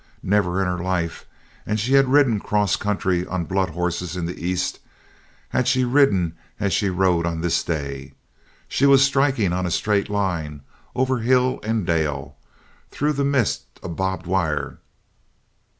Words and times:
Never 0.23 0.59
in 0.59 0.65
her 0.65 0.83
life 0.83 1.27
and 1.63 1.79
she 1.79 1.93
had 1.93 2.07
ridden 2.11 2.39
cross 2.39 2.75
country 2.75 3.23
on 3.27 3.45
blood 3.45 3.69
horses 3.69 4.17
in 4.17 4.25
the 4.25 4.43
East 4.43 4.79
had 5.49 5.67
she 5.67 5.85
ridden 5.85 6.33
as 6.59 6.73
she 6.73 6.89
rode 6.89 7.27
on 7.27 7.41
this 7.41 7.63
day! 7.63 8.13
She 8.67 8.87
was 8.87 9.03
striking 9.05 9.53
on 9.53 9.67
a 9.67 9.69
straight 9.69 10.09
line 10.09 10.61
over 10.95 11.19
hill 11.19 11.59
and 11.61 11.85
dale, 11.85 12.35
through 12.89 13.13
the 13.13 13.23
midst 13.23 13.79
of 13.83 13.95
barbed 13.95 14.25
wire. 14.25 14.79